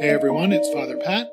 Hey 0.00 0.10
everyone, 0.10 0.50
it's 0.50 0.72
Father 0.72 0.96
Pat 0.96 1.30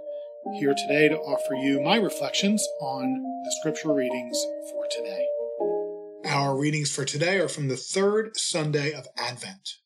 here 0.60 0.76
today 0.76 1.10
to 1.10 1.18
offer 1.18 1.56
you 1.56 1.82
my 1.82 1.96
reflections 1.96 2.64
on 2.80 3.12
the 3.44 3.56
scripture 3.60 3.92
readings 3.92 4.40
for 4.70 4.86
today. 4.92 5.26
Our 6.26 6.56
readings 6.56 6.94
for 6.94 7.04
today 7.04 7.40
are 7.40 7.48
from 7.48 7.70
the 7.70 7.76
third 7.76 8.38
Sunday 8.38 8.94
of 8.94 9.08
Advent. 9.18 9.78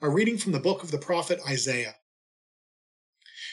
A 0.00 0.10
reading 0.10 0.36
from 0.36 0.50
the 0.50 0.58
book 0.58 0.82
of 0.82 0.90
the 0.90 0.98
prophet 0.98 1.38
Isaiah. 1.48 1.94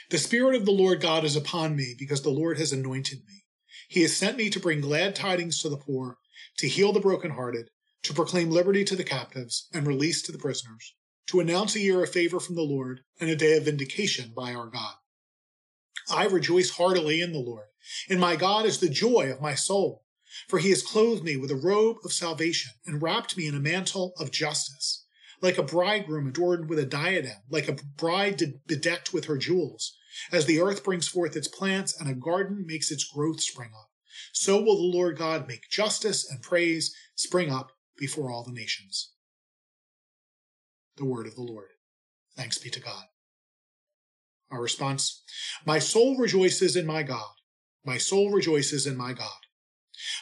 The 0.10 0.18
Spirit 0.18 0.56
of 0.56 0.66
the 0.66 0.72
Lord 0.72 1.00
God 1.00 1.24
is 1.24 1.36
upon 1.36 1.76
me 1.76 1.94
because 1.98 2.24
the 2.24 2.32
Lord 2.32 2.58
has 2.58 2.74
anointed 2.74 3.20
me. 3.28 3.44
He 3.88 4.02
has 4.02 4.18
sent 4.18 4.36
me 4.36 4.50
to 4.50 4.60
bring 4.60 4.82
glad 4.82 5.16
tidings 5.16 5.62
to 5.62 5.70
the 5.70 5.78
poor, 5.78 6.18
to 6.58 6.68
heal 6.68 6.92
the 6.92 7.00
brokenhearted, 7.00 7.70
to 8.02 8.14
proclaim 8.16 8.50
liberty 8.50 8.84
to 8.86 8.96
the 8.96 9.04
captives 9.04 9.68
and 9.74 9.86
release 9.86 10.24
to 10.24 10.32
the 10.32 10.40
prisoners 10.40 10.96
to 11.30 11.40
announce 11.40 11.76
a 11.76 11.80
year 11.80 12.02
of 12.02 12.10
favor 12.10 12.40
from 12.40 12.56
the 12.56 12.64
Lord 12.64 13.02
and 13.20 13.30
a 13.30 13.36
day 13.36 13.56
of 13.56 13.66
vindication 13.66 14.34
by 14.36 14.52
our 14.52 14.66
God. 14.66 14.96
I 16.10 16.26
rejoice 16.26 16.72
heartily 16.72 17.22
in 17.22 17.34
the 17.34 17.38
Lord, 17.38 17.68
and 18.10 18.20
my 18.20 18.36
God 18.36 18.66
is 18.66 18.80
the 18.80 18.90
joy 18.90 19.30
of 19.32 19.40
my 19.40 19.54
soul. 19.54 20.06
For 20.48 20.58
he 20.58 20.70
has 20.70 20.82
clothed 20.82 21.24
me 21.24 21.38
with 21.38 21.52
a 21.52 21.56
robe 21.56 21.98
of 22.04 22.14
salvation 22.14 22.72
and 22.84 23.04
wrapped 23.04 23.38
me 23.38 23.46
in 23.46 23.54
a 23.54 23.60
mantle 23.60 24.14
of 24.18 24.32
justice, 24.32 25.06
like 25.40 25.60
a 25.60 25.64
bridegroom 25.64 26.28
adorned 26.28 26.68
with 26.68 26.80
a 26.80 26.86
diadem, 26.86 27.38
like 27.48 27.68
a 27.68 27.78
bride 27.96 28.42
bedecked 28.66 29.14
with 29.14 29.26
her 29.26 29.38
jewels. 29.38 29.96
As 30.32 30.48
the 30.48 30.60
earth 30.60 30.84
brings 30.84 31.08
forth 31.08 31.36
its 31.36 31.48
plants 31.48 32.00
and 32.00 32.10
a 32.10 32.16
garden 32.16 32.66
makes 32.66 32.90
its 32.90 33.04
growth 33.04 33.42
spring 33.42 33.70
up, 33.80 33.92
so 34.34 34.60
will 34.60 34.78
the 34.78 34.98
Lord 34.98 35.16
God 35.16 35.48
make 35.48 35.70
justice 35.70 36.28
and 36.28 36.42
praise 36.42 36.96
spring 37.14 37.52
up 37.52 37.74
before 37.98 38.32
all 38.32 38.44
the 38.44 38.52
nations 38.52 39.12
the 41.00 41.06
word 41.06 41.26
of 41.26 41.36
the 41.36 41.42
Lord. 41.42 41.70
Thanks 42.36 42.60
be 42.60 42.70
to 42.70 42.80
God. 42.80 43.06
Our 44.52 44.62
response 44.62 45.24
My 45.66 45.80
soul 45.80 46.18
rejoices 46.18 46.76
in 46.76 46.86
my 46.86 47.04
God. 47.04 47.34
My 47.84 47.98
soul 47.98 48.32
rejoices 48.32 48.86
in 48.86 48.98
my 48.98 49.14
God. 49.14 49.40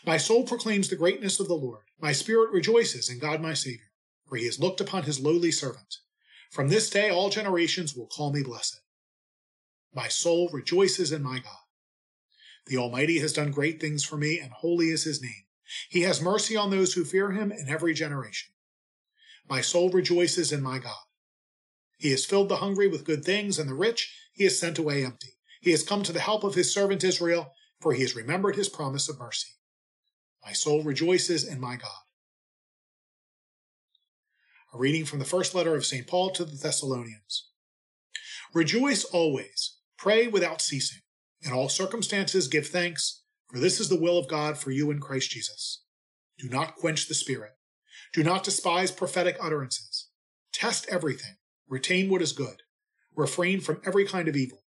My 0.05 0.17
soul 0.17 0.43
proclaims 0.43 0.89
the 0.89 0.95
greatness 0.95 1.39
of 1.39 1.47
the 1.47 1.53
Lord. 1.55 1.83
My 1.99 2.11
spirit 2.11 2.51
rejoices 2.51 3.09
in 3.09 3.19
God 3.19 3.41
my 3.41 3.53
Savior, 3.53 3.91
for 4.25 4.37
he 4.37 4.45
has 4.45 4.59
looked 4.59 4.81
upon 4.81 5.03
his 5.03 5.19
lowly 5.19 5.51
servant. 5.51 5.97
From 6.51 6.69
this 6.69 6.89
day 6.89 7.09
all 7.09 7.29
generations 7.29 7.95
will 7.95 8.07
call 8.07 8.31
me 8.31 8.43
blessed. 8.43 8.79
My 9.93 10.07
soul 10.07 10.49
rejoices 10.53 11.11
in 11.11 11.23
my 11.23 11.39
God. 11.39 11.65
The 12.67 12.77
Almighty 12.77 13.19
has 13.19 13.33
done 13.33 13.51
great 13.51 13.79
things 13.79 14.03
for 14.03 14.17
me, 14.17 14.39
and 14.39 14.51
holy 14.51 14.89
is 14.89 15.03
his 15.03 15.21
name. 15.21 15.45
He 15.89 16.01
has 16.01 16.21
mercy 16.21 16.55
on 16.55 16.69
those 16.69 16.93
who 16.93 17.03
fear 17.03 17.31
him 17.31 17.51
in 17.51 17.67
every 17.69 17.93
generation. 17.93 18.51
My 19.49 19.61
soul 19.61 19.89
rejoices 19.89 20.51
in 20.51 20.61
my 20.61 20.79
God. 20.79 20.95
He 21.97 22.11
has 22.11 22.25
filled 22.25 22.49
the 22.49 22.57
hungry 22.57 22.87
with 22.87 23.05
good 23.05 23.23
things, 23.23 23.57
and 23.57 23.69
the 23.69 23.73
rich 23.73 24.13
he 24.33 24.43
has 24.43 24.59
sent 24.59 24.77
away 24.77 25.03
empty. 25.03 25.33
He 25.61 25.71
has 25.71 25.83
come 25.83 26.03
to 26.03 26.13
the 26.13 26.19
help 26.19 26.43
of 26.43 26.55
his 26.55 26.73
servant 26.73 27.03
Israel, 27.03 27.53
for 27.81 27.93
he 27.93 28.01
has 28.01 28.15
remembered 28.15 28.55
his 28.55 28.69
promise 28.69 29.09
of 29.09 29.19
mercy. 29.19 29.49
My 30.45 30.51
soul 30.53 30.83
rejoices 30.83 31.47
in 31.47 31.59
my 31.59 31.75
God. 31.75 32.03
A 34.73 34.77
reading 34.77 35.05
from 35.05 35.19
the 35.19 35.25
first 35.25 35.55
letter 35.55 35.75
of 35.75 35.85
St. 35.85 36.05
Paul 36.05 36.29
to 36.31 36.45
the 36.45 36.55
Thessalonians. 36.55 37.49
Rejoice 38.53 39.03
always, 39.05 39.77
pray 39.97 40.27
without 40.27 40.61
ceasing. 40.61 41.01
In 41.41 41.51
all 41.51 41.69
circumstances 41.69 42.47
give 42.47 42.67
thanks, 42.67 43.23
for 43.47 43.59
this 43.59 43.79
is 43.79 43.89
the 43.89 43.99
will 43.99 44.17
of 44.17 44.27
God 44.27 44.57
for 44.57 44.71
you 44.71 44.91
in 44.91 44.99
Christ 44.99 45.31
Jesus. 45.31 45.83
Do 46.37 46.49
not 46.49 46.75
quench 46.75 47.07
the 47.07 47.13
Spirit. 47.13 47.56
Do 48.17 48.23
not 48.23 48.43
despise 48.43 48.89
prophetic 48.89 49.37
utterances. 49.39 50.07
Test 50.51 50.87
everything. 50.89 51.35
Retain 51.69 52.09
what 52.09 52.23
is 52.23 52.31
good. 52.31 52.63
Refrain 53.15 53.59
from 53.59 53.79
every 53.85 54.07
kind 54.07 54.27
of 54.27 54.35
evil. 54.35 54.63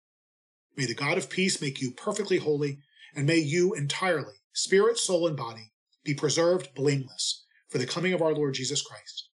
May 0.78 0.86
the 0.86 0.94
God 0.94 1.17
of 1.17 1.31
peace 1.31 1.59
make 1.59 1.81
you 1.81 1.89
perfectly 1.89 2.38
holy, 2.38 2.77
and 3.16 3.25
may 3.25 3.39
you 3.39 3.73
entirely, 3.73 4.36
spirit, 4.53 5.00
soul, 5.00 5.25
and 5.25 5.36
body, 5.36 5.72
be 6.03 6.14
preserved 6.14 6.75
blameless 6.75 7.44
for 7.70 7.80
the 7.80 7.87
coming 7.87 8.14
of 8.14 8.21
our 8.21 8.36
Lord 8.36 8.54
Jesus 8.54 8.83
Christ. 8.83 9.30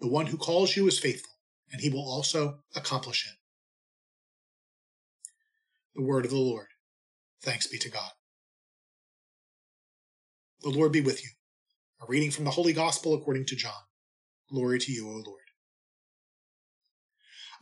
The 0.00 0.08
one 0.08 0.28
who 0.28 0.38
calls 0.38 0.74
you 0.74 0.88
is 0.88 0.98
faithful, 0.98 1.34
and 1.70 1.82
he 1.82 1.90
will 1.90 2.10
also 2.10 2.60
accomplish 2.74 3.26
it. 3.26 3.36
The 5.94 6.06
word 6.06 6.24
of 6.24 6.30
the 6.30 6.38
Lord. 6.38 6.68
Thanks 7.42 7.66
be 7.66 7.76
to 7.76 7.90
God. 7.90 8.12
The 10.62 10.70
Lord 10.70 10.90
be 10.90 11.02
with 11.02 11.22
you. 11.22 11.32
A 12.00 12.06
reading 12.06 12.30
from 12.30 12.44
the 12.44 12.52
Holy 12.52 12.72
Gospel 12.72 13.14
according 13.14 13.46
to 13.46 13.56
John. 13.56 13.82
Glory 14.48 14.78
to 14.78 14.92
you, 14.92 15.08
O 15.08 15.22
Lord. 15.26 15.42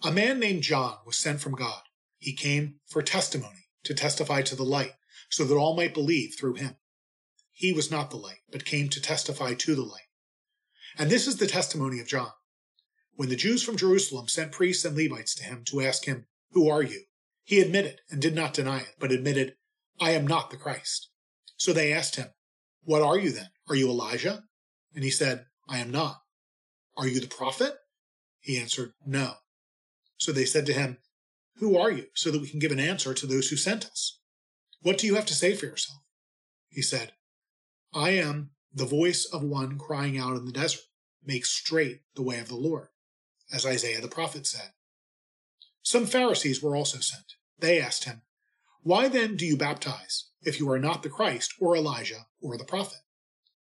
A 0.05 0.13
man 0.13 0.39
named 0.39 0.63
John 0.63 0.99
was 1.07 1.17
sent 1.17 1.41
from 1.41 1.55
God. 1.55 1.83
He 2.19 2.35
came 2.35 2.77
for 2.87 3.03
testimony, 3.03 3.69
to 3.85 3.95
testify 3.95 4.43
to 4.43 4.55
the 4.55 4.63
light, 4.63 4.93
so 5.31 5.45
that 5.45 5.57
all 5.57 5.75
might 5.75 5.95
believe 5.95 6.35
through 6.39 6.55
him. 6.55 6.77
He 7.51 7.73
was 7.73 7.91
not 7.91 8.11
the 8.11 8.19
light, 8.19 8.41
but 8.51 8.67
came 8.67 8.89
to 8.91 9.01
testify 9.01 9.55
to 9.55 9.75
the 9.75 9.83
light. 9.83 10.11
And 10.99 11.11
this 11.11 11.27
is 11.27 11.39
the 11.39 11.47
testimony 11.47 12.01
of 12.01 12.07
John. 12.07 12.33
When 13.15 13.31
the 13.31 13.37
Jews 13.37 13.63
from 13.63 13.77
Jerusalem 13.77 14.29
sent 14.29 14.53
priests 14.53 14.85
and 14.85 14.95
Levites 14.95 15.35
to 15.37 15.45
him 15.45 15.65
to 15.69 15.81
ask 15.81 16.05
him, 16.05 16.27
Who 16.51 16.69
are 16.69 16.83
you? 16.83 17.05
He 17.45 17.61
admitted 17.61 18.01
and 18.11 18.21
did 18.21 18.35
not 18.35 18.53
deny 18.53 18.81
it, 18.81 18.97
but 18.99 19.13
admitted, 19.13 19.57
I 19.99 20.11
am 20.11 20.27
not 20.27 20.51
the 20.51 20.59
Christ. 20.59 21.09
So 21.57 21.73
they 21.73 21.93
asked 21.93 22.17
him, 22.17 22.29
What 22.87 23.03
are 23.03 23.19
you 23.19 23.33
then? 23.33 23.49
Are 23.69 23.75
you 23.75 23.89
Elijah? 23.91 24.45
And 24.95 25.03
he 25.03 25.11
said, 25.11 25.47
I 25.69 25.79
am 25.79 25.91
not. 25.91 26.21
Are 26.97 27.09
you 27.09 27.21
the 27.21 27.27
prophet? 27.27 27.75
He 28.41 28.59
answered, 28.59 28.93
No. 29.05 29.35
So 30.19 30.31
they 30.33 30.45
said 30.45 30.67
to 30.67 30.73
him, 30.73 30.99
Who 31.57 31.77
are 31.77 31.91
you? 31.91 32.07
So 32.15 32.31
that 32.31 32.41
we 32.41 32.49
can 32.49 32.61
give 32.61 32.71
an 32.71 32.79
answer 32.79 33.13
to 33.13 33.27
those 33.27 33.49
who 33.49 33.57
sent 33.57 33.87
us. 33.87 34.21
What 34.83 34.99
do 34.99 35.07
you 35.09 35.17
have 35.17 35.27
to 35.27 35.35
say 35.35 35.55
for 35.55 35.67
yourself? 35.67 35.99
He 36.69 36.81
said, 36.81 37.13
I 37.93 38.11
am 38.11 38.51
the 38.73 38.87
voice 38.87 39.25
of 39.33 39.43
one 39.43 39.79
crying 39.79 40.17
out 40.17 40.37
in 40.37 40.47
the 40.47 40.53
desert, 40.53 40.83
Make 41.25 41.45
straight 41.45 42.03
the 42.15 42.23
way 42.23 42.39
of 42.39 42.47
the 42.47 42.55
Lord, 42.55 42.87
as 43.53 43.67
Isaiah 43.67 44.01
the 44.01 44.07
prophet 44.07 44.47
said. 44.47 44.71
Some 45.83 46.07
Pharisees 46.07 46.63
were 46.63 46.77
also 46.77 47.01
sent. 47.01 47.35
They 47.59 47.81
asked 47.81 48.05
him, 48.05 48.23
Why 48.87 49.09
then 49.09 49.35
do 49.35 49.45
you 49.45 49.57
baptize, 49.57 50.27
if 50.43 50.61
you 50.61 50.71
are 50.71 50.79
not 50.79 51.03
the 51.03 51.09
Christ, 51.09 51.55
or 51.59 51.75
Elijah, 51.75 52.29
or 52.41 52.57
the 52.57 52.63
prophet? 52.63 53.01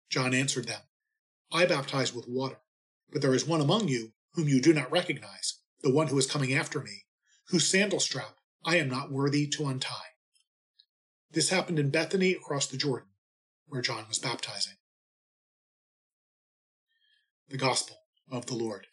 John 0.08 0.32
answered 0.32 0.68
them, 0.68 0.82
I 1.50 1.66
baptize 1.66 2.14
with 2.14 2.28
water, 2.28 2.60
but 3.10 3.22
there 3.22 3.34
is 3.34 3.44
one 3.44 3.60
among 3.60 3.88
you 3.88 4.12
whom 4.34 4.48
you 4.48 4.60
do 4.60 4.72
not 4.72 4.92
recognize, 4.92 5.58
the 5.82 5.90
one 5.90 6.06
who 6.06 6.16
is 6.16 6.30
coming 6.30 6.54
after 6.54 6.80
me, 6.80 7.06
whose 7.48 7.66
sandal 7.66 7.98
strap 7.98 8.36
I 8.64 8.76
am 8.76 8.88
not 8.88 9.10
worthy 9.10 9.48
to 9.48 9.66
untie. 9.66 10.14
This 11.32 11.48
happened 11.48 11.80
in 11.80 11.90
Bethany 11.90 12.30
across 12.30 12.68
the 12.68 12.76
Jordan, 12.76 13.08
where 13.66 13.82
John 13.82 14.04
was 14.06 14.20
baptizing. 14.20 14.76
The 17.48 17.58
Gospel 17.58 17.96
of 18.30 18.46
the 18.46 18.54
Lord. 18.54 18.86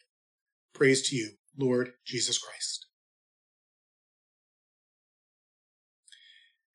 Praise 0.72 1.08
to 1.10 1.16
you, 1.16 1.34
Lord 1.56 1.92
Jesus 2.04 2.38
Christ. 2.38 2.86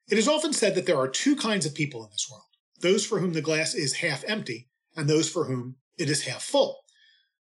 It 0.09 0.18
is 0.18 0.28
often 0.28 0.53
said 0.53 0.74
that 0.74 0.88
there 0.88 0.97
are 0.97 1.08
two 1.08 1.36
kinds 1.36 1.68
of 1.68 1.75
people 1.75 2.03
in 2.03 2.09
this 2.12 2.28
world 2.30 2.44
those 2.81 3.06
for 3.06 3.20
whom 3.20 3.34
the 3.34 3.42
glass 3.42 3.75
is 3.75 3.96
half 3.96 4.24
empty, 4.25 4.70
and 4.96 5.08
those 5.08 5.30
for 5.30 5.46
whom 5.46 5.75
it 5.97 6.09
is 6.09 6.24
half 6.24 6.42
full. 6.42 6.80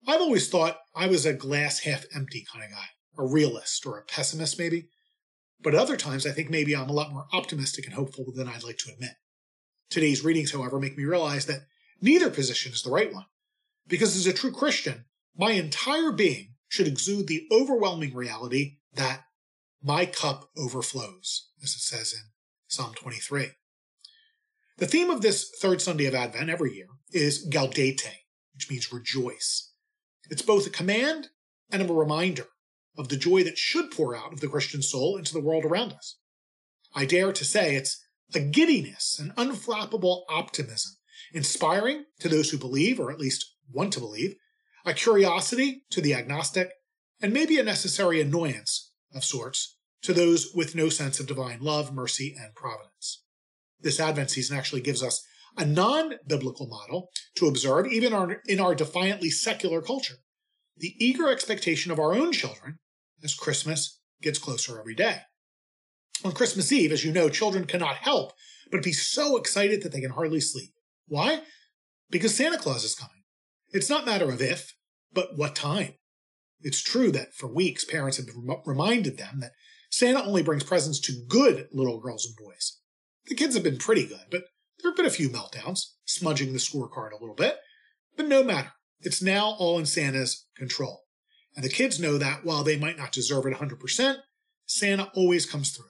I've 0.08 0.20
always 0.20 0.50
thought 0.50 0.80
I 0.96 1.08
was 1.08 1.26
a 1.26 1.34
glass 1.34 1.82
half 1.82 2.06
empty 2.14 2.44
kind 2.52 2.66
of 2.66 2.72
guy, 2.72 2.86
a 3.18 3.26
realist 3.26 3.86
or 3.86 3.98
a 4.00 4.04
pessimist 4.04 4.58
maybe. 4.58 4.90
But 5.62 5.76
at 5.76 5.80
other 5.80 5.96
times 5.96 6.26
I 6.26 6.32
think 6.32 6.50
maybe 6.50 6.76
I'm 6.76 6.90
a 6.90 6.94
lot 6.94 7.14
more 7.14 7.28
optimistic 7.32 7.86
and 7.86 7.94
hopeful 7.94 8.34
than 8.36 8.48
I'd 8.48 8.64
like 8.64 8.80
to 8.80 8.92
admit. 8.92 9.12
Today's 9.90 10.24
readings, 10.24 10.52
however, 10.52 10.80
make 10.80 10.98
me 10.98 11.04
realize 11.04 11.46
that 11.46 11.68
neither 12.02 12.32
position 12.32 12.74
is 12.74 12.82
the 12.82 12.92
right 12.92 13.14
one. 13.14 13.26
Because 13.88 14.16
as 14.16 14.26
a 14.26 14.34
true 14.34 14.52
Christian, 14.52 15.06
my 15.38 15.52
entire 15.52 16.12
being 16.12 16.56
should 16.68 16.88
exude 16.88 17.28
the 17.28 17.48
overwhelming 17.52 18.16
reality 18.16 18.78
that 18.96 19.22
my 19.84 20.06
cup 20.06 20.50
overflows, 20.58 21.50
as 21.62 21.76
it 21.76 21.82
says 21.82 22.14
in 22.14 22.31
Psalm 22.72 22.94
23. 22.94 23.50
The 24.78 24.88
theme 24.88 25.10
of 25.10 25.22
this 25.22 25.52
third 25.60 25.82
Sunday 25.82 26.06
of 26.06 26.16
Advent 26.16 26.50
every 26.50 26.74
year 26.74 26.88
is 27.12 27.46
Gaudete, 27.46 28.22
which 28.54 28.70
means 28.70 28.94
rejoice. 28.94 29.74
It's 30.30 30.42
both 30.42 30.66
a 30.66 30.70
command 30.70 31.32
and 31.70 31.82
a 31.82 31.94
reminder 31.94 32.48
of 32.98 33.10
the 33.10 33.18
joy 33.18 33.44
that 33.44 33.58
should 33.58 33.92
pour 33.92 34.16
out 34.16 34.32
of 34.32 34.40
the 34.40 34.48
Christian 34.48 34.82
soul 34.82 35.18
into 35.18 35.34
the 35.34 35.42
world 35.42 35.66
around 35.66 35.92
us. 35.92 36.18
I 36.96 37.04
dare 37.04 37.34
to 37.34 37.44
say 37.44 37.76
it's 37.76 38.02
a 38.34 38.40
giddiness, 38.40 39.20
an 39.20 39.34
unflappable 39.36 40.22
optimism, 40.30 40.94
inspiring 41.34 42.06
to 42.22 42.30
those 42.30 42.52
who 42.52 42.58
believe, 42.58 43.02
or 43.02 43.12
at 43.12 43.20
least 43.20 43.54
want 43.70 43.92
to 43.94 44.00
believe, 44.00 44.36
a 44.86 44.94
curiosity 44.94 45.84
to 45.90 46.00
the 46.00 46.14
agnostic, 46.14 46.72
and 47.22 47.34
maybe 47.34 47.60
a 47.60 47.64
necessary 47.64 48.22
annoyance 48.22 48.94
of 49.14 49.26
sorts 49.26 49.76
to 50.04 50.14
those 50.14 50.52
with 50.54 50.76
no 50.76 50.90
sense 50.90 51.20
of 51.20 51.28
divine 51.28 51.60
love, 51.62 51.94
mercy, 51.94 52.36
and 52.40 52.56
providence 52.56 53.24
this 53.82 54.00
Advent 54.00 54.32
season 54.32 54.58
actually 54.58 54.82
gives 54.82 55.04
us 55.04 55.26
a 55.58 55.66
non 55.66 56.14
biblical 56.28 56.68
model 56.68 57.10
to 57.36 57.48
observe, 57.48 57.88
even 57.88 58.38
in 58.48 58.60
our 58.60 58.76
defiantly 58.76 59.30
secular 59.30 59.82
culture. 59.82 60.16
The 60.78 60.96
eager 61.00 61.30
expectation 61.30 61.92
of 61.92 62.00
our 62.00 62.14
own 62.14 62.32
children 62.32 62.80
as 63.24 63.34
Christmas 63.34 64.00
gets 64.22 64.40
closer 64.40 64.80
every 64.80 64.96
day. 64.96 65.22
On 66.24 66.32
Christmas 66.32 66.72
Eve, 66.72 66.92
as 66.92 67.04
you 67.04 67.12
know, 67.12 67.30
children 67.30 67.66
cannot 67.66 67.98
help 67.98 68.34
but 68.72 68.84
be 68.84 68.94
so 68.94 69.36
excited 69.36 69.84
that 69.84 69.92
they 69.92 70.00
can 70.00 70.12
hardly 70.12 70.40
sleep. 70.40 70.72
Why? 71.08 71.42
Because 72.10 72.36
Santa 72.36 72.58
Claus 72.58 72.84
is 72.84 72.96
coming. 72.96 73.24
It's 73.72 73.90
not 73.90 74.04
a 74.04 74.06
matter 74.06 74.32
of 74.32 74.42
if, 74.42 74.74
but 75.12 75.38
what 75.38 75.56
time. 75.56 75.96
It's 76.62 76.82
true 76.82 77.12
that 77.12 77.34
for 77.34 77.54
weeks 77.54 77.84
parents 77.84 78.18
have 78.18 78.28
reminded 78.66 79.18
them 79.18 79.40
that 79.42 79.52
Santa 79.92 80.24
only 80.24 80.42
brings 80.42 80.64
presents 80.64 81.00
to 81.02 81.24
good 81.28 81.68
little 81.72 82.00
girls 82.00 82.26
and 82.26 82.36
boys. 82.36 82.80
The 83.26 83.36
kids 83.36 83.54
have 83.56 83.64
been 83.64 83.78
pretty 83.78 84.08
good, 84.08 84.26
but 84.32 84.46
there 84.80 84.90
have 84.90 84.98
been 84.98 85.06
a 85.06 85.12
few 85.12 85.30
meltdowns, 85.30 85.94
smudging 86.06 86.54
the 86.54 86.60
scorecard 86.60 87.12
a 87.12 87.20
little 87.20 87.36
bit. 87.36 87.58
But 88.16 88.28
no 88.28 88.44
matter, 88.44 88.72
it's 89.02 89.22
now 89.22 89.56
all 89.60 89.78
in 89.78 89.86
Santa's 89.86 90.48
control. 90.58 91.04
And 91.56 91.64
the 91.64 91.70
kids 91.70 92.00
know 92.00 92.18
that 92.18 92.46
while 92.46 92.64
they 92.64 92.78
might 92.78 92.98
not 92.98 93.12
deserve 93.12 93.46
it 93.46 93.58
100%, 93.58 94.16
Santa 94.66 95.12
always 95.14 95.46
comes 95.46 95.72
through. 95.72 95.86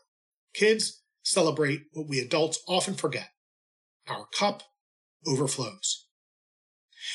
Kids 0.53 1.03
celebrate 1.23 1.83
what 1.93 2.09
we 2.09 2.19
adults 2.19 2.59
often 2.67 2.95
forget. 2.95 3.29
Our 4.07 4.25
cup 4.37 4.63
overflows. 5.27 6.07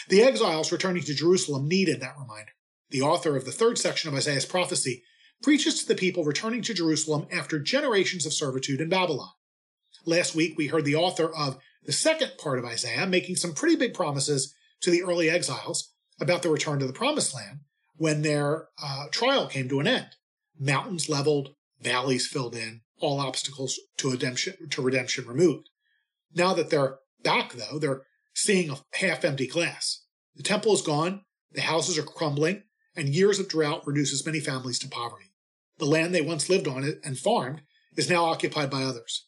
The 0.09 0.23
exiles 0.23 0.71
returning 0.71 1.03
to 1.03 1.15
Jerusalem 1.15 1.67
needed 1.69 2.01
that 2.01 2.15
reminder. 2.19 2.53
The 2.91 3.03
author 3.03 3.37
of 3.37 3.45
the 3.45 3.53
third 3.53 3.79
section 3.79 4.09
of 4.09 4.15
Isaiah's 4.15 4.47
prophecy 4.47 5.03
preaches 5.43 5.81
to 5.81 5.89
the 5.89 5.95
people 5.95 6.25
returning 6.25 6.63
to 6.63 6.75
Jerusalem 6.75 7.27
after 7.31 7.59
generations 7.59 8.27
of 8.27 8.33
servitude 8.33 8.81
in 8.81 8.89
Babylon. 8.89 9.31
Last 10.05 10.35
week, 10.35 10.55
we 10.57 10.69
heard 10.69 10.85
the 10.85 10.95
author 10.95 11.35
of 11.35 11.59
the 11.85 11.93
second 11.93 12.33
part 12.39 12.59
of 12.59 12.65
Isaiah 12.65 13.07
making 13.07 13.37
some 13.37 13.55
pretty 13.55 13.77
big 13.77 13.95
promises 13.95 14.55
to 14.81 14.91
the 14.91 15.03
early 15.03 15.31
exiles 15.31 15.93
about 16.21 16.43
the 16.43 16.51
return 16.51 16.79
to 16.79 16.87
the 16.87 16.93
promised 16.93 17.35
land 17.35 17.61
when 17.97 18.23
their 18.23 18.69
uh, 18.83 19.07
trial 19.11 19.47
came 19.47 19.69
to 19.69 19.81
an 19.81 19.87
end. 19.87 20.09
Mountains 20.59 21.09
leveled, 21.09 21.55
valleys 21.81 22.27
filled 22.27 22.55
in, 22.55 22.83
all 23.01 23.21
obstacles 23.21 23.79
to 23.99 24.11
redemption, 24.11 24.55
to 24.71 24.83
redemption 24.83 25.27
removed. 25.27 25.69
Now 26.35 26.55
that 26.55 26.71
they're 26.71 26.99
back, 27.23 27.53
though, 27.53 27.79
they're 27.79 28.03
seeing 28.35 28.71
a 28.71 28.79
half 28.95 29.25
empty 29.25 29.47
glass. 29.47 30.05
The 30.35 30.43
temple 30.43 30.73
is 30.75 30.83
gone, 30.83 31.23
the 31.53 31.63
houses 31.63 31.99
are 31.99 32.03
crumbling, 32.03 32.63
and 32.95 33.09
years 33.09 33.39
of 33.39 33.49
drought 33.49 33.87
reduces 33.87 34.27
many 34.27 34.41
families 34.41 34.79
to 34.81 34.89
poverty. 34.89 35.26
The 35.79 35.87
land 35.87 36.15
they 36.15 36.21
once 36.21 36.49
lived 36.49 36.69
on 36.69 36.85
and 37.05 37.19
farmed 37.19 37.63
is 37.97 38.09
now 38.09 38.25
occupied 38.25 38.71
by 38.71 38.83
others. 38.83 39.27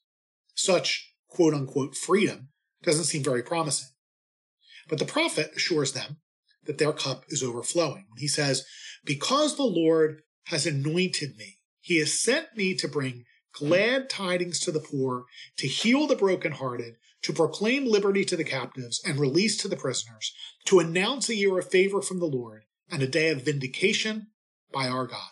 Such 0.55 1.13
quote 1.29 1.55
unquote 1.55 1.95
freedom 1.95 2.49
doesn't 2.83 3.05
seem 3.05 3.23
very 3.23 3.43
promising. 3.43 3.89
But 4.89 4.99
the 4.99 5.05
prophet 5.05 5.53
assures 5.57 5.93
them 5.93 6.19
that 6.65 6.79
their 6.79 6.93
cup 6.93 7.25
is 7.29 7.43
overflowing. 7.43 8.07
He 8.17 8.29
says, 8.29 8.65
Because 9.05 9.57
the 9.57 9.63
Lord 9.63 10.23
has 10.47 10.67
anointed 10.67 11.37
me, 11.37 11.59
he 11.81 11.99
has 11.99 12.19
sent 12.19 12.57
me 12.57 12.75
to 12.77 12.89
bring 12.89 13.25
glad 13.53 14.09
tidings 14.09 14.61
to 14.61 14.73
the 14.73 14.81
poor, 14.81 15.25
to 15.57 15.67
heal 15.67 16.07
the 16.07 16.17
brokenhearted, 16.17 16.95
to 17.23 17.33
proclaim 17.33 17.85
liberty 17.85 18.25
to 18.25 18.37
the 18.37 18.45
captives 18.45 19.01
and 19.05 19.19
release 19.19 19.57
to 19.59 19.69
the 19.69 19.77
prisoners, 19.77 20.33
to 20.65 20.79
announce 20.79 21.29
a 21.29 21.35
year 21.35 21.59
of 21.59 21.71
favor 21.71 22.01
from 22.01 22.21
the 22.21 22.27
Lord 22.27 22.65
and 22.91 23.03
a 23.03 23.09
day 23.09 23.31
of 23.31 23.43
vindication 23.43 24.29
by 24.73 24.89
our 24.89 25.07
God. 25.07 25.31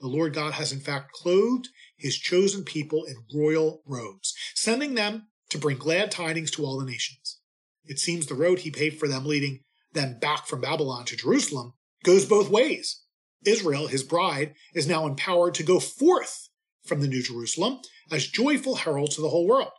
The 0.00 0.06
Lord 0.06 0.34
God 0.34 0.54
has 0.54 0.72
in 0.72 0.80
fact 0.80 1.12
clothed 1.12 1.68
his 1.96 2.16
chosen 2.16 2.64
people 2.64 3.04
in 3.04 3.16
royal 3.34 3.82
robes, 3.86 4.34
sending 4.54 4.94
them 4.94 5.28
to 5.50 5.58
bring 5.58 5.78
glad 5.78 6.10
tidings 6.10 6.50
to 6.52 6.64
all 6.64 6.78
the 6.78 6.86
nations. 6.86 7.40
It 7.84 7.98
seems 7.98 8.26
the 8.26 8.34
road 8.34 8.60
he 8.60 8.70
paved 8.70 8.98
for 8.98 9.08
them 9.08 9.24
leading 9.24 9.64
them 9.92 10.18
back 10.18 10.46
from 10.46 10.60
Babylon 10.60 11.04
to 11.06 11.16
Jerusalem 11.16 11.72
goes 12.04 12.24
both 12.26 12.50
ways. 12.50 13.02
Israel, 13.44 13.86
his 13.86 14.02
bride, 14.02 14.54
is 14.74 14.86
now 14.86 15.06
empowered 15.06 15.54
to 15.54 15.62
go 15.62 15.80
forth 15.80 16.48
from 16.84 17.00
the 17.00 17.08
New 17.08 17.22
Jerusalem 17.22 17.80
as 18.10 18.26
joyful 18.26 18.76
heralds 18.76 19.16
to 19.16 19.20
the 19.20 19.28
whole 19.30 19.46
world. 19.46 19.72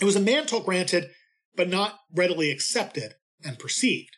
It 0.00 0.04
was 0.04 0.16
a 0.16 0.20
mantle 0.20 0.60
granted, 0.60 1.10
but 1.54 1.68
not 1.68 1.98
readily 2.14 2.50
accepted 2.50 3.14
and 3.44 3.58
perceived. 3.58 4.16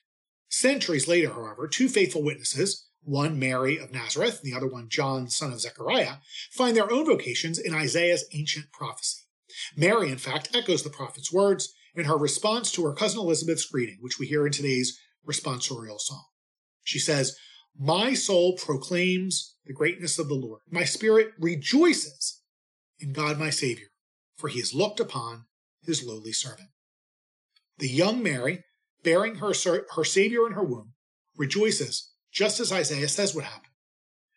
Centuries 0.49 1.09
later, 1.09 1.33
however, 1.33 1.69
two 1.69 1.89
faithful 1.89 2.23
witnesses, 2.23 2.89
one 3.03 3.39
Mary 3.39 3.79
of 3.79 3.93
Nazareth 3.93 4.41
and 4.43 4.53
the 4.53 4.57
other 4.57 4.67
one 4.67 4.89
John, 4.89 5.29
son 5.29 5.53
of 5.53 5.61
Zechariah, 5.61 6.17
find 6.51 6.77
their 6.77 6.91
own 6.91 7.07
vocations 7.07 7.59
in 7.59 7.75
Isaiah's 7.75 8.25
ancient 8.33 8.73
prophecy. 8.73 9.23
Mary, 9.77 10.11
in 10.11 10.19
fact, 10.19 10.55
echoes 10.55 10.83
the 10.83 10.91
prophet's 10.91 11.33
words 11.33 11.73
in 11.95 12.05
her 12.05 12.17
response 12.17 12.71
to 12.73 12.85
her 12.85 12.95
cousin 12.95 13.21
Elizabeth's 13.21 13.67
greeting, 13.67 13.99
which 14.01 14.19
we 14.19 14.27
hear 14.27 14.47
in 14.47 14.53
today's 14.53 14.99
responsorial 15.27 15.99
song. 15.99 16.25
She 16.85 16.99
says, 16.99 17.37
My 17.79 18.15
soul 18.15 18.57
proclaims 18.57 19.57
the 19.67 19.73
greatness 19.73 20.19
of 20.19 20.29
the 20.29 20.35
Lord. 20.35 20.61
My 20.71 20.85
spirit 20.85 21.33
rejoices 21.39 22.43
in 22.99 23.13
God 23.13 23.39
my 23.39 23.51
Savior, 23.51 23.89
for 24.37 24.49
he 24.49 24.61
has 24.61 24.75
looked 24.75 25.01
upon 25.01 25.47
his 25.83 26.05
lowly 26.05 26.33
servant. 26.33 26.69
The 27.79 27.89
young 27.89 28.23
Mary, 28.23 28.65
bearing 29.03 29.37
her, 29.37 29.53
her 29.95 30.05
Savior 30.05 30.47
in 30.47 30.53
her 30.53 30.65
womb, 30.65 30.93
rejoices 31.37 32.13
just 32.33 32.61
as 32.61 32.73
Isaiah 32.73 33.09
says 33.09 33.35
would 33.35 33.45
happen. 33.45 33.71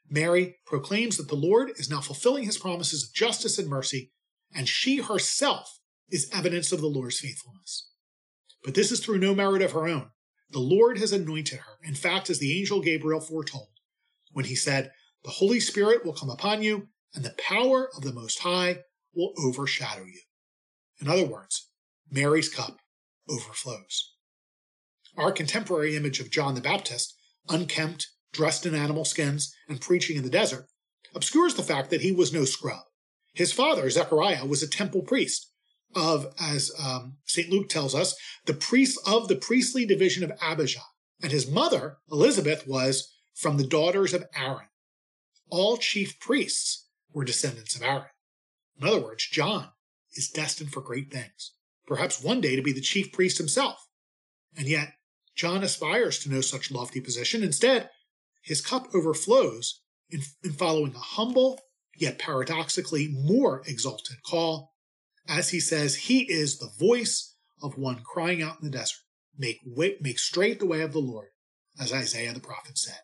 Mary 0.09 0.57
proclaims 0.65 1.17
that 1.17 1.27
the 1.27 1.35
Lord 1.35 1.71
is 1.77 1.89
now 1.89 2.01
fulfilling 2.01 2.43
his 2.43 2.57
promises 2.57 3.03
of 3.03 3.13
justice 3.13 3.57
and 3.57 3.67
mercy, 3.67 4.11
and 4.53 4.67
she 4.67 4.97
herself 4.97 5.79
is 6.09 6.29
evidence 6.31 6.71
of 6.71 6.81
the 6.81 6.87
Lord's 6.87 7.19
faithfulness. 7.19 7.89
But 8.63 8.75
this 8.75 8.91
is 8.91 8.99
through 8.99 9.19
no 9.19 9.33
merit 9.33 9.61
of 9.61 9.71
her 9.71 9.87
own. 9.87 10.11
The 10.51 10.59
Lord 10.59 10.99
has 10.99 11.11
anointed 11.11 11.59
her, 11.59 11.77
in 11.83 11.95
fact, 11.95 12.29
as 12.29 12.39
the 12.39 12.57
angel 12.59 12.81
Gabriel 12.81 13.19
foretold, 13.19 13.69
when 14.31 14.45
he 14.45 14.55
said, 14.55 14.91
The 15.23 15.31
Holy 15.31 15.59
Spirit 15.59 16.05
will 16.05 16.13
come 16.13 16.29
upon 16.29 16.61
you, 16.61 16.89
and 17.15 17.25
the 17.25 17.35
power 17.39 17.89
of 17.95 18.03
the 18.03 18.13
Most 18.13 18.39
High 18.39 18.79
will 19.15 19.33
overshadow 19.37 20.03
you. 20.03 20.21
In 20.99 21.07
other 21.07 21.25
words, 21.25 21.69
Mary's 22.09 22.49
cup 22.49 22.77
overflows. 23.29 24.13
Our 25.17 25.31
contemporary 25.31 25.95
image 25.95 26.19
of 26.19 26.29
John 26.29 26.55
the 26.55 26.61
Baptist, 26.61 27.15
unkempt, 27.49 28.07
dressed 28.31 28.65
in 28.65 28.75
animal 28.75 29.05
skins, 29.05 29.53
and 29.67 29.81
preaching 29.81 30.17
in 30.17 30.23
the 30.23 30.29
desert, 30.29 30.67
obscures 31.15 31.55
the 31.55 31.63
fact 31.63 31.89
that 31.89 32.01
he 32.01 32.11
was 32.11 32.33
no 32.33 32.45
scrub. 32.45 32.83
His 33.33 33.51
father, 33.51 33.89
Zechariah, 33.89 34.45
was 34.45 34.61
a 34.61 34.67
temple 34.67 35.01
priest 35.01 35.51
of, 35.95 36.33
as 36.39 36.71
um, 36.83 37.17
St. 37.25 37.49
Luke 37.49 37.69
tells 37.69 37.93
us, 37.93 38.15
the 38.45 38.53
priest 38.53 38.99
of 39.05 39.27
the 39.27 39.35
priestly 39.35 39.85
division 39.85 40.23
of 40.23 40.31
Abijah. 40.41 40.79
And 41.21 41.31
his 41.31 41.49
mother, 41.49 41.97
Elizabeth, 42.11 42.67
was 42.67 43.13
from 43.33 43.57
the 43.57 43.67
daughters 43.67 44.13
of 44.13 44.25
Aaron. 44.35 44.67
All 45.49 45.77
chief 45.77 46.19
priests 46.19 46.87
were 47.13 47.23
descendants 47.23 47.75
of 47.75 47.83
Aaron. 47.83 48.05
In 48.79 48.87
other 48.87 49.01
words, 49.01 49.27
John 49.27 49.69
is 50.13 50.29
destined 50.29 50.71
for 50.71 50.81
great 50.81 51.11
things, 51.11 51.53
perhaps 51.87 52.23
one 52.23 52.41
day 52.41 52.55
to 52.55 52.61
be 52.61 52.73
the 52.73 52.81
chief 52.81 53.11
priest 53.11 53.37
himself. 53.37 53.87
And 54.57 54.67
yet, 54.67 54.93
John 55.35 55.63
aspires 55.63 56.19
to 56.19 56.29
no 56.29 56.41
such 56.41 56.71
lofty 56.71 57.01
position. 57.01 57.43
Instead, 57.43 57.89
his 58.41 58.61
cup 58.61 58.87
overflows 58.93 59.81
in, 60.09 60.21
in 60.43 60.51
following 60.51 60.93
a 60.95 60.99
humble, 60.99 61.59
yet 61.97 62.19
paradoxically 62.19 63.07
more 63.07 63.63
exalted 63.65 64.17
call. 64.23 64.73
As 65.27 65.49
he 65.49 65.59
says, 65.59 65.95
he 65.95 66.21
is 66.31 66.57
the 66.57 66.71
voice 66.79 67.35
of 67.61 67.77
one 67.77 68.03
crying 68.03 68.41
out 68.41 68.57
in 68.61 68.65
the 68.65 68.77
desert, 68.77 68.99
make, 69.37 69.59
way, 69.65 69.95
make 70.01 70.19
straight 70.19 70.59
the 70.59 70.65
way 70.65 70.81
of 70.81 70.91
the 70.91 70.99
Lord, 70.99 71.29
as 71.79 71.93
Isaiah 71.93 72.33
the 72.33 72.39
prophet 72.39 72.77
said. 72.77 72.99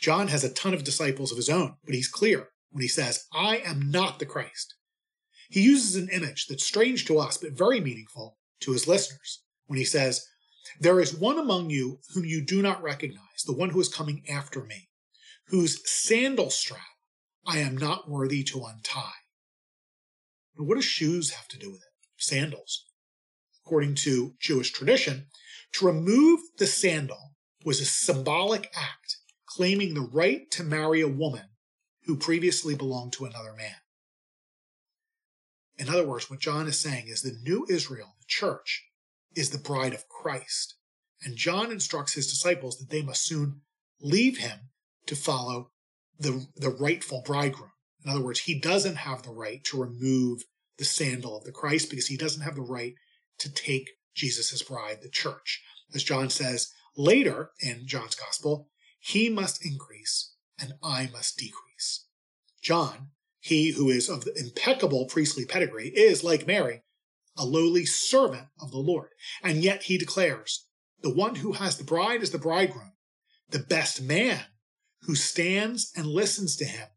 John 0.00 0.28
has 0.28 0.44
a 0.44 0.52
ton 0.52 0.74
of 0.74 0.84
disciples 0.84 1.30
of 1.30 1.36
his 1.36 1.48
own, 1.48 1.76
but 1.84 1.94
he's 1.94 2.08
clear 2.08 2.48
when 2.70 2.82
he 2.82 2.88
says, 2.88 3.26
I 3.32 3.58
am 3.58 3.90
not 3.90 4.18
the 4.18 4.26
Christ. 4.26 4.74
He 5.50 5.60
uses 5.60 5.96
an 5.96 6.08
image 6.08 6.46
that's 6.46 6.64
strange 6.64 7.04
to 7.06 7.18
us, 7.18 7.36
but 7.36 7.52
very 7.52 7.80
meaningful 7.80 8.38
to 8.60 8.72
his 8.72 8.88
listeners 8.88 9.42
when 9.66 9.78
he 9.78 9.84
says, 9.84 10.26
There 10.78 11.00
is 11.00 11.14
one 11.14 11.38
among 11.38 11.70
you 11.70 12.00
whom 12.14 12.24
you 12.24 12.44
do 12.44 12.62
not 12.62 12.82
recognize, 12.82 13.42
the 13.44 13.52
one 13.52 13.70
who 13.70 13.80
is 13.80 13.88
coming 13.88 14.24
after 14.28 14.64
me, 14.64 14.88
whose 15.48 15.80
sandal 15.90 16.50
strap 16.50 16.80
I 17.46 17.58
am 17.58 17.76
not 17.76 18.08
worthy 18.08 18.44
to 18.44 18.64
untie. 18.64 19.12
Now, 20.56 20.64
what 20.64 20.76
do 20.76 20.82
shoes 20.82 21.30
have 21.30 21.48
to 21.48 21.58
do 21.58 21.70
with 21.70 21.80
it? 21.80 21.88
Sandals. 22.16 22.86
According 23.64 23.96
to 23.96 24.34
Jewish 24.40 24.70
tradition, 24.72 25.26
to 25.74 25.86
remove 25.86 26.40
the 26.58 26.66
sandal 26.66 27.34
was 27.64 27.80
a 27.80 27.84
symbolic 27.84 28.70
act 28.74 29.16
claiming 29.46 29.94
the 29.94 30.00
right 30.00 30.50
to 30.50 30.62
marry 30.62 31.00
a 31.00 31.08
woman 31.08 31.48
who 32.04 32.16
previously 32.16 32.74
belonged 32.74 33.12
to 33.14 33.24
another 33.24 33.52
man. 33.52 33.76
In 35.76 35.88
other 35.88 36.06
words, 36.06 36.30
what 36.30 36.40
John 36.40 36.66
is 36.66 36.78
saying 36.78 37.08
is 37.08 37.22
the 37.22 37.38
new 37.42 37.66
Israel, 37.68 38.14
the 38.18 38.26
church, 38.26 38.84
is 39.34 39.50
the 39.50 39.58
bride 39.58 39.94
of 39.94 40.08
Christ. 40.08 40.76
And 41.24 41.36
John 41.36 41.70
instructs 41.70 42.14
his 42.14 42.28
disciples 42.28 42.78
that 42.78 42.90
they 42.90 43.02
must 43.02 43.24
soon 43.24 43.60
leave 44.00 44.38
him 44.38 44.70
to 45.06 45.16
follow 45.16 45.70
the, 46.18 46.46
the 46.56 46.70
rightful 46.70 47.22
bridegroom. 47.24 47.70
In 48.04 48.10
other 48.10 48.22
words, 48.22 48.40
he 48.40 48.58
doesn't 48.58 48.96
have 48.96 49.22
the 49.22 49.30
right 49.30 49.62
to 49.64 49.80
remove 49.80 50.42
the 50.78 50.84
sandal 50.84 51.36
of 51.36 51.44
the 51.44 51.52
Christ 51.52 51.90
because 51.90 52.08
he 52.08 52.16
doesn't 52.16 52.42
have 52.42 52.56
the 52.56 52.62
right 52.62 52.94
to 53.38 53.52
take 53.52 53.90
Jesus' 54.14 54.62
bride, 54.62 54.98
the 55.02 55.08
church. 55.08 55.62
As 55.94 56.02
John 56.02 56.30
says 56.30 56.72
later 56.96 57.50
in 57.60 57.86
John's 57.86 58.14
gospel, 58.14 58.68
he 58.98 59.28
must 59.28 59.64
increase, 59.64 60.34
and 60.60 60.74
I 60.82 61.08
must 61.12 61.38
decrease. 61.38 62.06
John, 62.60 63.08
he 63.40 63.72
who 63.72 63.90
is 63.90 64.08
of 64.08 64.24
the 64.24 64.34
impeccable 64.38 65.06
priestly 65.06 65.44
pedigree, 65.44 65.88
is, 65.88 66.22
like 66.22 66.46
Mary, 66.46 66.82
a 67.36 67.44
lowly 67.44 67.84
servant 67.84 68.48
of 68.60 68.70
the 68.70 68.78
Lord. 68.78 69.10
And 69.42 69.62
yet 69.62 69.84
he 69.84 69.98
declares, 69.98 70.66
the 71.02 71.14
one 71.14 71.36
who 71.36 71.52
has 71.52 71.76
the 71.76 71.84
bride 71.84 72.22
is 72.22 72.30
the 72.30 72.38
bridegroom. 72.38 72.92
The 73.50 73.58
best 73.58 74.00
man 74.00 74.40
who 75.02 75.14
stands 75.14 75.90
and 75.96 76.06
listens 76.06 76.56
to 76.56 76.64
him 76.64 76.88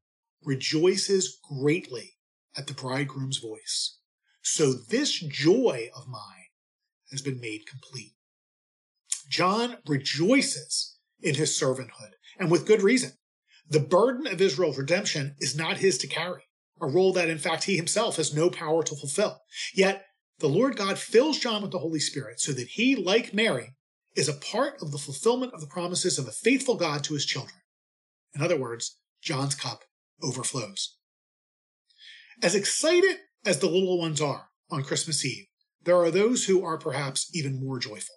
rejoices 0.44 1.40
greatly 1.50 2.14
at 2.56 2.68
the 2.68 2.74
bridegroom's 2.74 3.40
voice. 3.40 3.98
So 4.42 4.74
this 4.74 5.20
joy 5.20 5.90
of 5.96 6.08
mine 6.08 6.50
has 7.12 7.22
been 7.22 7.40
made 7.40 7.66
complete. 7.68 8.14
John 9.28 9.78
rejoices 9.88 10.98
in 11.20 11.36
his 11.36 11.60
servanthood, 11.60 12.12
and 12.38 12.52
with 12.52 12.68
good 12.68 12.84
reason. 12.84 13.14
The 13.68 13.80
burden 13.80 14.28
of 14.28 14.40
Israel's 14.40 14.78
redemption 14.78 15.36
is 15.40 15.56
not 15.56 15.78
his 15.78 15.98
to 16.00 16.08
carry, 16.08 16.44
a 16.80 16.88
role 16.88 17.12
that 17.14 17.30
in 17.30 17.40
fact 17.40 17.64
he 17.64 17.76
himself 17.76 18.18
has 18.18 18.36
no 18.36 18.52
power 18.52 18.84
to 18.84 18.96
fulfill. 18.96 19.42
Yet 19.74 20.06
the 20.40 20.48
Lord 20.48 20.76
God 20.76 21.00
fills 21.00 21.40
John 21.40 21.62
with 21.62 21.72
the 21.72 21.80
Holy 21.80 22.00
Spirit 22.00 22.40
so 22.40 22.52
that 22.54 22.68
he, 22.68 22.96
like 22.96 23.34
Mary, 23.34 23.76
is 24.16 24.28
a 24.28 24.34
part 24.34 24.82
of 24.82 24.92
the 24.92 24.98
fulfillment 24.98 25.54
of 25.54 25.62
the 25.62 25.68
promises 25.68 26.18
of 26.18 26.28
a 26.28 26.32
faithful 26.32 26.76
God 26.76 27.04
to 27.06 27.14
his 27.14 27.26
children. 27.26 27.56
In 28.34 28.42
other 28.42 28.58
words, 28.58 28.98
John's 29.22 29.56
cup 29.56 29.84
overflows. 30.22 30.98
As 32.44 32.56
excited 32.56 33.18
as 33.46 33.60
the 33.60 33.70
little 33.70 33.98
ones 33.98 34.20
are 34.22 34.50
on 34.70 34.84
Christmas 34.84 35.24
Eve, 35.26 35.46
there 35.84 35.98
are 35.98 36.12
those 36.12 36.46
who 36.46 36.66
are 36.66 36.78
perhaps 36.78 37.30
even 37.34 37.64
more 37.64 37.80
joyful. 37.80 38.16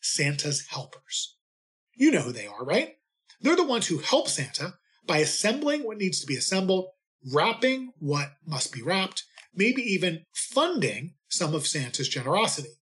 Santa's 0.00 0.66
helpers. 0.70 1.36
You 1.94 2.10
know 2.10 2.22
who 2.22 2.32
they 2.32 2.46
are, 2.46 2.64
right? 2.64 2.94
They're 3.40 3.56
the 3.56 3.64
ones 3.64 3.86
who 3.86 3.98
help 3.98 4.28
Santa 4.28 4.74
by 5.06 5.18
assembling 5.18 5.84
what 5.84 5.98
needs 5.98 6.20
to 6.20 6.26
be 6.26 6.36
assembled, 6.36 6.88
wrapping 7.32 7.92
what 7.98 8.32
must 8.46 8.72
be 8.72 8.82
wrapped, 8.82 9.24
maybe 9.54 9.82
even 9.82 10.24
funding 10.32 11.14
some 11.30 11.54
of 11.54 11.66
Santa's 11.66 12.08
generosity. 12.08 12.80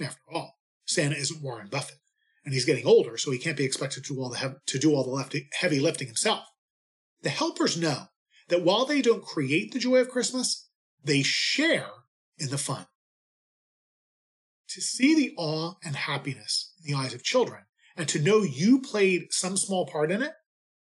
After 0.00 0.20
all, 0.32 0.58
Santa 0.84 1.16
isn't 1.16 1.42
Warren 1.42 1.68
Buffett, 1.68 2.00
and 2.44 2.52
he's 2.52 2.64
getting 2.64 2.86
older, 2.86 3.16
so 3.16 3.30
he 3.30 3.38
can't 3.38 3.56
be 3.56 3.64
expected 3.64 4.04
to 4.04 4.14
do 4.14 4.20
all 4.20 4.28
the, 4.28 4.60
to 4.66 4.78
do 4.78 4.94
all 4.94 5.04
the 5.04 5.46
heavy 5.58 5.80
lifting 5.80 6.08
himself. 6.08 6.44
The 7.22 7.30
helpers 7.30 7.76
know 7.78 8.08
that 8.48 8.62
while 8.62 8.84
they 8.84 9.00
don't 9.00 9.24
create 9.24 9.72
the 9.72 9.78
joy 9.78 9.96
of 9.96 10.10
Christmas, 10.10 10.68
they 11.02 11.22
share 11.22 11.88
in 12.36 12.50
the 12.50 12.58
fun. 12.58 12.86
To 14.70 14.80
see 14.80 15.14
the 15.14 15.32
awe 15.36 15.74
and 15.84 15.94
happiness 15.94 16.72
in 16.78 16.92
the 16.92 16.98
eyes 16.98 17.14
of 17.14 17.22
children 17.22 17.62
and 17.96 18.08
to 18.08 18.20
know 18.20 18.42
you 18.42 18.80
played 18.80 19.32
some 19.32 19.56
small 19.56 19.86
part 19.86 20.10
in 20.10 20.20
it 20.20 20.32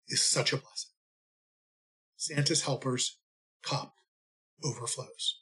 is 0.07 0.23
such 0.23 0.51
a 0.51 0.57
blessing. 0.57 0.91
Santa's 2.17 2.63
helpers 2.63 3.19
cup 3.61 3.93
overflows. 4.63 5.41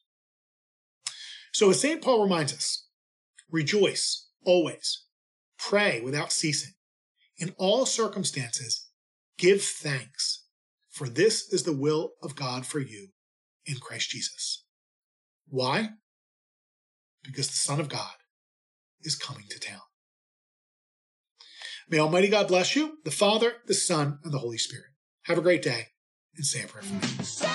So 1.54 1.70
as 1.70 1.80
St. 1.80 2.02
Paul 2.02 2.24
reminds 2.24 2.52
us, 2.52 2.88
rejoice 3.50 4.28
always, 4.44 5.06
pray 5.58 6.02
without 6.02 6.32
ceasing. 6.32 6.74
In 7.38 7.54
all 7.58 7.86
circumstances, 7.86 8.90
give 9.38 9.62
thanks, 9.64 10.46
for 10.90 11.08
this 11.08 11.54
is 11.54 11.64
the 11.64 11.76
will 11.76 12.14
of 12.22 12.36
God 12.36 12.66
for 12.66 12.80
you 12.80 13.10
in 13.66 13.76
Christ 13.78 14.10
Jesus. 14.10 14.66
Why? 15.48 15.90
Because 17.24 17.48
the 17.48 17.56
Son 17.56 17.80
of 17.80 17.88
God 17.88 18.16
is 19.04 19.16
coming 19.16 19.46
to 19.50 19.60
town. 19.60 19.82
May 21.88 22.00
Almighty 22.00 22.30
God 22.30 22.48
bless 22.48 22.76
you, 22.76 22.98
the 23.06 23.12
Father, 23.12 23.54
the 23.68 23.74
Son, 23.74 24.20
and 24.24 24.34
the 24.34 24.40
Holy 24.40 24.58
Spirit. 24.58 24.88
Have 25.24 25.38
a 25.38 25.42
great 25.42 25.62
day, 25.62 25.88
and 26.36 26.46
say 26.46 26.64
a 26.64 26.68
prayer 26.68 26.84
for 26.84 26.94
me. 26.94 27.53